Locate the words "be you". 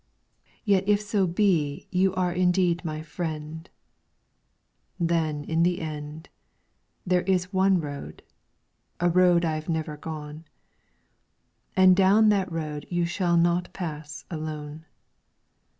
1.27-2.11